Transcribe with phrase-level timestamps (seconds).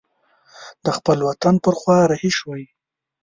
[0.83, 2.63] د خپل وطن پر خوا رهي شوی.